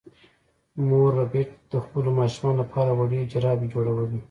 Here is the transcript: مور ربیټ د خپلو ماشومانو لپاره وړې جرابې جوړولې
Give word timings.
مور 0.87 1.07
ربیټ 1.19 1.49
د 1.71 1.73
خپلو 1.85 2.09
ماشومانو 2.19 2.59
لپاره 2.61 2.91
وړې 2.93 3.21
جرابې 3.31 3.67
جوړولې 3.73 4.19